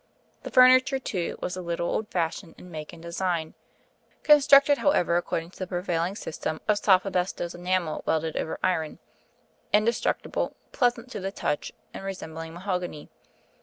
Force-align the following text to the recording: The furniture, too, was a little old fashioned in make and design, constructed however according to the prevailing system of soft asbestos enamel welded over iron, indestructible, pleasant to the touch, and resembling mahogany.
The 0.41 0.49
furniture, 0.49 0.97
too, 0.97 1.37
was 1.43 1.55
a 1.55 1.61
little 1.61 1.87
old 1.87 2.07
fashioned 2.09 2.55
in 2.57 2.71
make 2.71 2.91
and 2.91 3.03
design, 3.03 3.53
constructed 4.23 4.79
however 4.79 5.15
according 5.15 5.51
to 5.51 5.59
the 5.59 5.67
prevailing 5.67 6.15
system 6.15 6.59
of 6.67 6.79
soft 6.79 7.05
asbestos 7.05 7.53
enamel 7.53 8.01
welded 8.07 8.35
over 8.35 8.57
iron, 8.63 8.97
indestructible, 9.71 10.55
pleasant 10.71 11.11
to 11.11 11.19
the 11.19 11.31
touch, 11.31 11.71
and 11.93 12.03
resembling 12.03 12.51
mahogany. 12.55 13.09